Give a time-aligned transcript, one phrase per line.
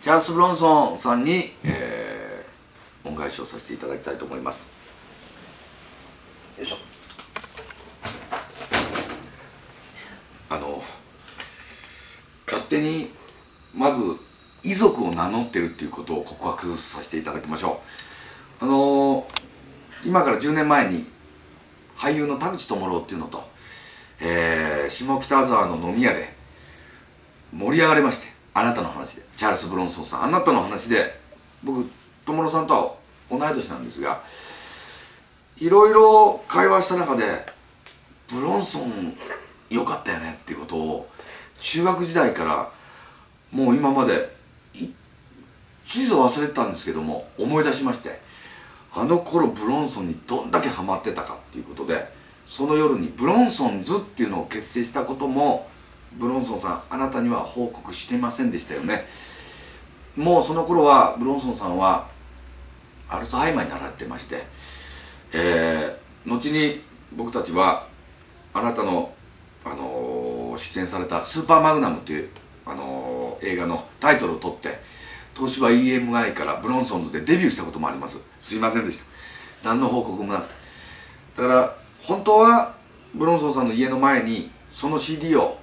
[0.00, 4.68] チャールス・ブロンソンさんに、えー、恩返しをさせていただきたいと思います。
[6.56, 6.76] よいしょ。
[10.50, 10.82] あの
[12.46, 13.10] 勝手に
[13.74, 14.02] まず
[14.62, 17.80] 遺族を名乗ってるっていうことを告白させていただきましょ
[18.60, 18.64] う。
[18.64, 19.26] あの
[20.04, 21.06] 今から10年前に
[21.96, 23.42] 俳優の田口智郎っていうのと、
[24.20, 26.32] えー、下北沢の飲み屋で
[27.52, 31.20] 盛り上がりましてあなたの話でチャールズ・ブロンソンさんあなたの話で
[31.62, 31.88] 僕
[32.26, 32.94] 智郎さんとは
[33.30, 34.22] 同い年なんですが
[35.58, 37.24] いろいろ会話した中で
[38.32, 39.16] ブロンソン
[39.68, 41.08] 良かったよねっていうことを
[41.60, 42.72] 中学時代から
[43.52, 44.34] もう今まで
[45.86, 48.20] 地図を忘れてたんですけども思い出しまして
[48.92, 52.08] あの頃ブロンソンにどんだけハマってたかっていうことで
[52.46, 55.68] その夜にブロンソンズっていうのを結成したことも
[56.12, 59.06] ブロンソンさんあなたには報告してませんでしたよね。
[60.16, 62.08] もうその頃はブロンソンさんは
[63.08, 64.42] アルツハイマーになられてまして、
[65.32, 67.86] えー、後に僕たちは
[68.52, 69.12] あなたの、
[69.64, 72.28] あのー、出演された「スーパーマグナム」という、
[72.66, 74.78] あのー、映画のタイトルを取って
[75.34, 78.18] 東芝 EMI からブロンソンズでデビューしたこともあります。
[78.40, 79.70] すいませんでした。
[79.70, 80.54] 何の報告もなくて。
[81.36, 82.74] だから本当は
[83.14, 85.58] ブロンソンさんの家の前にその CD を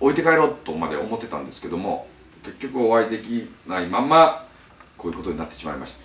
[0.00, 2.06] 置いて帰ろうとまで思ってたんですけども
[2.42, 4.46] 結局お会いできないまま
[4.96, 5.98] こういうことになってしまいました。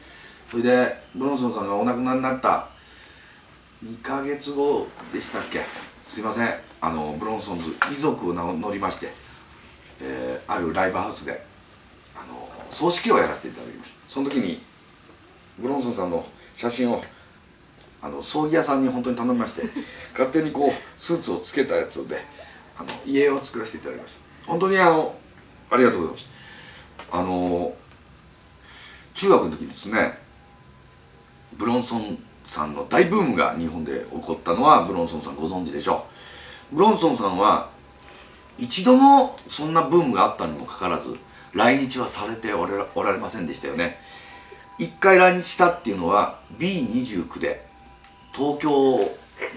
[0.52, 2.68] それでブロンソンさんがお亡くなりになった
[3.84, 5.62] 2ヶ月後でしたっけ？
[6.06, 6.50] すいません。
[6.82, 9.10] あのブロンソンズ遺族を乗りまして、
[10.02, 11.44] えー、あるライブハウスで
[12.16, 14.00] あの葬式をやらせていただきました。
[14.08, 14.62] その時に
[15.58, 17.02] ブロンソンさんの写真を
[18.02, 19.64] あの葬儀屋さんに本当に頼みまして
[20.12, 22.18] 勝手にこうスーツをつけたやつで
[22.78, 24.52] あの家を作らせていただきました。
[24.52, 25.16] 本当にあの
[25.72, 26.30] ありがとうございます
[27.12, 27.74] あの
[29.14, 30.20] 中学の時ですね
[31.54, 36.06] ブロンソンさんの大ブームが日本で起こったのはブロンソンさんご存知でしょ
[36.72, 36.76] う。
[36.76, 37.70] ブロンソンさんは
[38.58, 41.18] 一度もそんなブームがあったにもかかわらず
[41.54, 44.00] 来日はされておらおられませんでしたよね。
[44.78, 47.66] 一回来日したっていうのは B29 で
[48.34, 49.00] 東京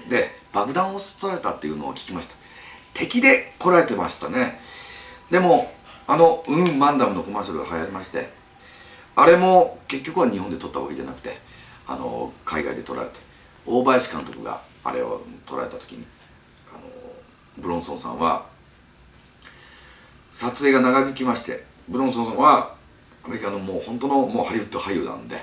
[0.08, 2.34] で爆弾をされたっていうのを聞きました
[2.94, 4.60] 敵で来られてましたね。
[5.30, 5.72] でも
[6.06, 8.30] あの「うんマンダム」のコマーシャルが流行りまして
[9.14, 11.38] あれも結局は日本で撮ったわけじゃなくて
[11.86, 13.18] あの海外で撮られて
[13.66, 16.06] 大林監督があれを撮られた時に
[16.70, 16.80] あの
[17.58, 18.46] ブロンソンさんは
[20.32, 22.74] 撮影が長引きましてブロンソンさんは
[23.24, 25.36] アメリカのもう本当のもうハリウッド俳優なんで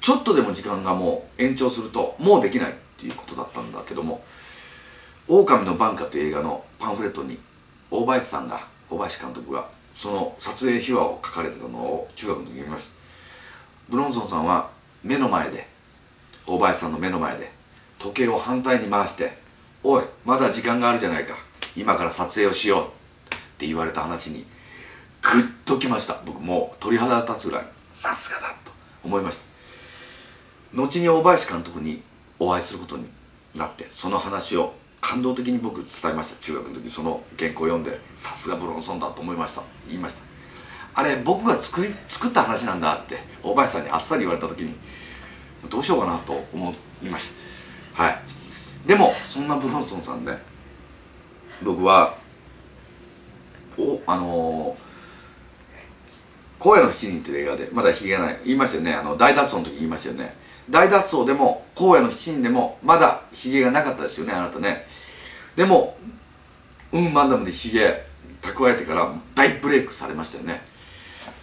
[0.00, 4.24] ちょっとでも時間がもう延長するともうできないっていうことだったんだけども
[5.28, 7.38] 「狼の晩夏」という映画のパンフレットに
[7.90, 12.90] 大林さんが大林監督がその撮影秘話を書かれてたのを中学の時に見ました
[13.88, 14.70] ブロンソンさんは
[15.02, 15.66] 目の前で
[16.46, 17.52] 大林さんの目の前で
[17.98, 19.36] 時計を反対に回して
[19.82, 21.36] 「おいまだ時間があるじゃないか。
[21.76, 22.84] 今から撮影をしよう」
[23.34, 24.46] って言われた話に
[25.22, 26.20] グッときました。
[26.24, 27.66] 僕もう鳥肌立つぐらい。
[27.92, 28.72] さすがだと
[29.04, 29.44] 思いました。
[30.74, 32.02] 後に大林監督に
[32.38, 33.08] お会いすることに
[33.54, 34.74] なってその話を
[35.06, 36.40] 感動的に僕伝えました。
[36.40, 39.62] 中学の時その原稿を読んでさすがブロンソンだと思いました。
[39.86, 40.22] 言いました。
[40.94, 44.74] あれ僕が作り作った話なんだって大林さんにあっさり言われた時に
[45.68, 47.34] どうしようかなと思いまし
[47.94, 48.02] た。
[48.02, 48.18] はい。
[48.86, 50.38] でもそんなブロンソンさんね
[51.62, 52.16] 僕は
[53.76, 58.94] おあのー、荒野の七人という映画でまだひげない言いましたよね。
[58.94, 60.34] あの大脱走の時言いましたよね。
[60.70, 64.86] 大脱走でも荒野の七人でもまだひげがなかったですよねあなたね。
[65.56, 65.96] でも
[66.92, 68.04] うんマンダムでひげ
[68.40, 70.62] 蓄えてから大ブレイクされましたよね。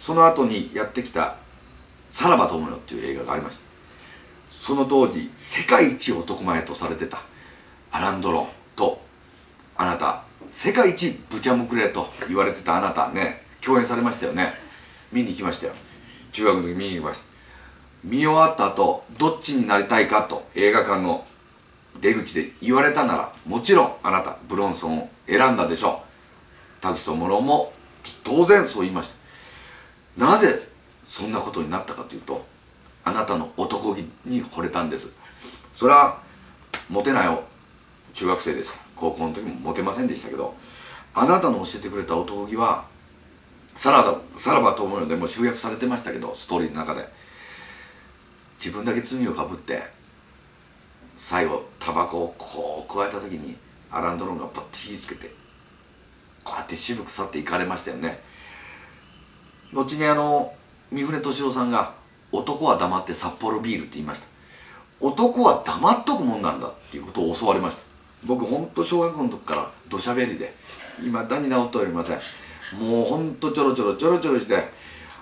[0.00, 1.36] その後にやってきた
[2.10, 3.62] 「さらば友よ」っていう映画がありました。
[4.50, 7.20] その当時世界一男前とされてた
[7.90, 9.00] アランドロンと
[9.76, 14.54] あなた世界一ブチャムクレと言われてたあなたね共演されましたよね。
[15.10, 15.72] 見に行きましたよ。
[16.32, 17.31] 中学の時見に行きました。
[18.04, 21.24] 見終わった後どっちになりたいかと映画館の
[22.00, 26.02] 出口で言われたならもちろんあなたブロンソンを選んだでしょ。
[26.80, 27.72] う田口智郎も
[28.24, 29.14] 当然そう言いまし
[30.16, 30.68] たなぜ
[31.06, 32.44] そんなことになったかというと
[33.04, 35.12] あなたの男気に惚れたんです。
[35.72, 36.20] それは
[36.88, 37.44] モテないよ
[38.14, 38.78] 中学生です。
[38.96, 40.54] 高校の時もモテませんでしたけど
[41.14, 42.86] あなたの教えてくれた男気は
[43.74, 47.08] さらばさらばと思うよでも集約されてましたけどストーリーの中で。
[48.62, 49.82] 自分だけ罪をかぶって
[51.16, 53.56] 最後タバコをこう加えた時に
[53.90, 55.32] アラン・ドロンがパッと火つけて
[56.44, 58.22] こうやって渋く去っていかれましたよね。
[59.72, 60.54] 後にあの
[60.92, 61.94] 三船敏郎さんが
[62.30, 64.26] 「男は黙って札幌ビール」って言いました。
[65.00, 67.82] 男は黙っとくもんなんだっていうことを教わりました。
[68.24, 70.54] 僕ほんと小学校の時から土砂降りで
[71.04, 72.20] いまだに治っておりません。
[72.78, 74.70] もうほんとちょろちょろちょろちょろして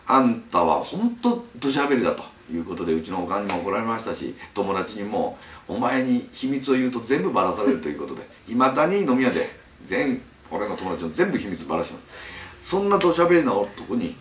[0.07, 2.23] あんたはほんと土砂降りだと。
[2.50, 5.38] いうことでうちのおかんにも怒られましたし友達にも
[5.69, 9.49] お前に秘密を言うと全部ばらされるということでいまだに飲み屋で
[9.85, 10.20] 全
[10.50, 12.05] 俺の友達の全部秘密ばらします。
[12.61, 14.17] そんな土砂降りな男に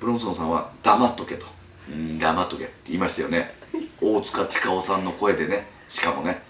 [0.00, 1.46] ブロンソンさんは「黙っとけ」と
[1.90, 3.54] 「うん黙っとけ」って言いましたよね。
[4.00, 6.42] 大塚千佳夫さんの声でねしかもね。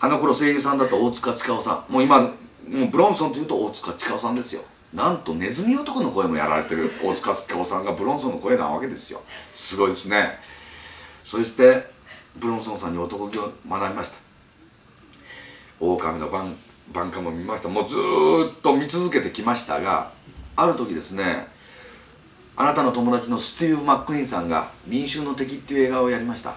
[0.00, 1.92] あの頃声優さんだと大塚千佳夫さん。
[1.92, 2.30] もう今も
[2.68, 4.62] うブロンソンというと大塚千佳夫さんですよ。
[4.92, 9.22] なんとネズミ男の声もやられてる大塚千佳夫さんがブロンソンの声なわけですよ。
[9.52, 10.38] すごいですね。
[11.24, 11.90] そして
[12.36, 14.18] ブロンソンさんに男気を学びました。
[15.80, 16.54] 狼の晩
[16.92, 17.68] 晩夏も見ました。
[17.68, 20.12] もうずっと見続けてきましたが
[20.56, 21.46] ある時ですね
[22.54, 26.56] あなたの友達のスティーブ・マックイーンさんが「民衆の敵」っていう映画をやりました。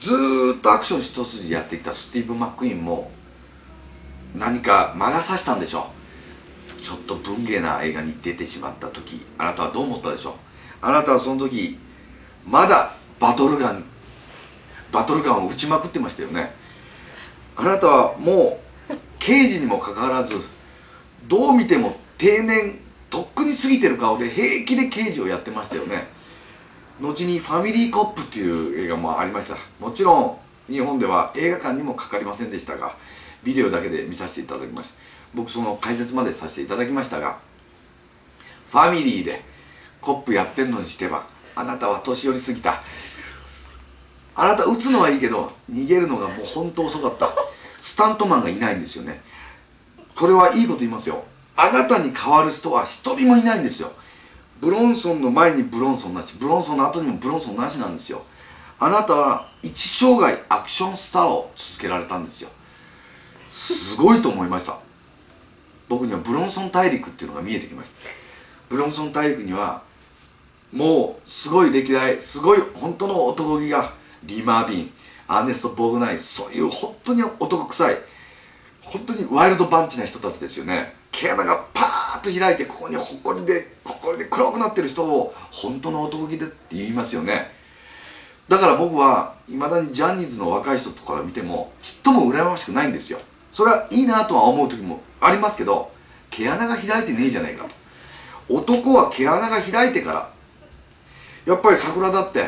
[0.00, 0.10] ず
[0.58, 3.10] っとアクション一筋やってきたスティーブ・マックイーンも
[4.34, 5.99] 何か魔が差したんでしょう。
[6.80, 10.34] ちょっと文芸な映画に出てしまった時あなたはどう思ったでしょう？
[10.82, 11.78] あなたはその時
[12.46, 13.84] まだバトルガン
[14.92, 16.52] バトルガンを撃ちまくってましたよね。
[17.56, 20.34] あなたはもう刑事にもかかわらず
[21.28, 22.80] どう見ても定年
[23.10, 26.08] とっくに過ぎてる顔で平気で刑事をやってましたよね。
[27.00, 29.56] 後に「ファミリーコップ」っていう映画もありました。
[29.78, 30.38] もちろん
[30.70, 32.94] 日本では映画館にもかかりませんでしたが
[33.42, 34.94] ビデオだけで見させていただきました。
[35.34, 37.38] 僕その解説までさせていただきましたが
[38.68, 39.42] ファミリーで
[40.00, 42.82] コップやってんのにしてはあなたは年寄りすぎた。
[44.34, 47.34] あなた撃つのはいいけど逃げるのがもう本当遅かった。
[47.80, 49.20] スタントマンがいないんですよね。
[50.14, 51.24] これはいいこと言いますよ。
[51.56, 53.90] あなたに代わる人は一人もいないんですよ。
[54.60, 56.34] ブロンソンの前にブロンソンなし。
[56.38, 58.22] ブロンソンの後にもブロンソンなしなんですよ。
[58.82, 62.48] あなたは一生涯アクションスターを続けられたんですよ。
[63.46, 64.78] すごいと思いました。
[65.86, 67.96] 僕にはブロンソン大陸っていうのが見えてきました。
[68.70, 69.82] ブロンソン大陸には
[70.72, 73.92] もうすごい歴代すごい本当の男気が
[74.22, 74.92] リー・マービン
[75.28, 77.96] アーネスト・ボーグナイそういう本当に男臭い
[78.80, 80.94] 本当にワイルドパンチな人たちですよね。
[81.12, 87.59] 毛穴がパーッと開いてここにほこりでほこりで黒くなってる人を本当の男気でって言いますよね。
[88.50, 93.20] だから僕はいまだにジャニーズの若い人とか見てもちっとも羨ましくないんですよ。
[93.52, 95.92] それはいいなとは思う時もありますけど
[96.30, 97.70] 毛穴が開いてねえじゃないかと。
[98.48, 100.32] 男は毛穴が開いてから
[101.46, 102.42] やっぱり桜だって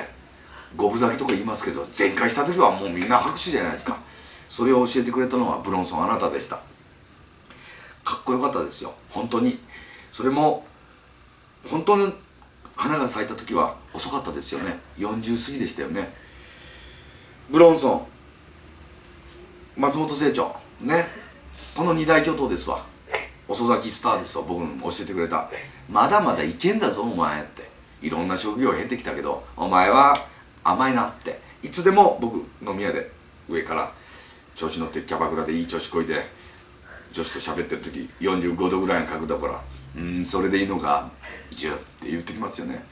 [0.77, 4.01] 五分咲きとか言いますけど全開した時はもうみんな拍手じゃないですか。
[4.49, 6.57] それを教えてくれたのはブロンソンあなたでした。
[8.03, 8.93] かっこよかったですよ。
[9.09, 9.61] 本当に。
[10.11, 10.67] それも
[11.71, 12.13] 本当に
[12.77, 14.79] 花が咲いた時は遅かったですよね。
[14.99, 16.13] 40過ぎでしたよね。
[17.51, 18.07] ブロンソン。
[19.77, 20.57] 松本清張。
[20.81, 21.05] ね。
[21.77, 22.85] この二大巨頭ですわ。
[23.49, 24.45] 遅咲きスターですわ。
[24.47, 25.51] 僕に教えてくれた。
[25.89, 27.71] まだまだいけんだぞお前って。
[28.01, 30.27] いろんな職業を経てきたけどお前は
[30.65, 31.41] 甘いなって。
[31.63, 32.37] いつでも僕
[32.67, 33.11] 飲み屋で
[33.49, 33.93] 上から
[34.55, 36.27] 調子乗ってキャバクラでいい調子こいで
[37.13, 39.63] 女子と喋ってる時45度ぐらいの角度から
[39.97, 41.11] 「うんそれでいいのか。
[41.55, 42.85] ジュ」って言ってきますよね。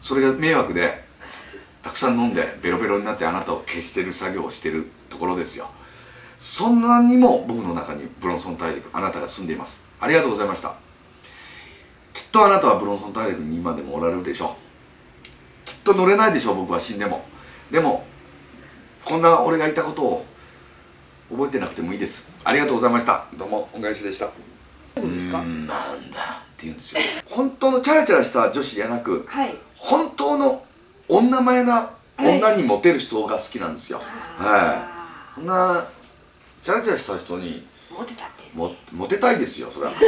[0.00, 1.04] それが迷惑で
[1.82, 5.70] たくさん飲んでベロベロになってあなたを消してる作業をしてるところですよ。
[6.36, 9.82] そんなにも僕の中にブロンソン大陸あなたが住んでいます。
[9.98, 10.74] ありがとうございました。
[12.12, 14.56] きっとあなたはブロンソン大陸に今でもおられるでしょ
[15.64, 15.66] う。
[15.66, 17.24] きっと乗れないでしょう僕は死んでも。
[17.70, 18.04] でも
[19.04, 20.26] こんな俺がいたことを
[21.30, 22.30] 覚えてなくてもいいです。
[22.44, 23.24] ありがとうございました。
[23.36, 24.26] どうも恩返しでした。
[24.26, 26.17] うーんなんだ
[26.58, 27.00] って言うんですよ。
[27.26, 29.54] 本当のチャラチャラした女子じゃなくはい。
[29.76, 30.64] 本当の
[31.08, 34.02] 女前な女にモテる人が好きなんですよ。
[34.38, 34.90] は
[35.30, 35.34] い。
[35.34, 35.86] そんな
[36.62, 37.64] チャラチャラした人に
[38.92, 39.92] モテたいですよそれは